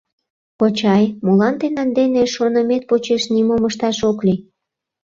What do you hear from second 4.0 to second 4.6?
ок лий?